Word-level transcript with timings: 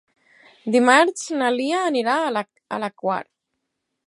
Dimarts 0.75 1.27
na 1.41 1.51
Lia 1.59 1.83
anirà 1.91 2.17
a 2.73 2.81
la 2.85 2.91
Quar. 3.05 3.23